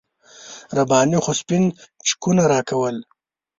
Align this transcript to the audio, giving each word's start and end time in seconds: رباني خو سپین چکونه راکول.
رباني 0.77 1.17
خو 1.23 1.31
سپین 1.39 1.63
چکونه 2.07 2.43
راکول. 2.51 2.95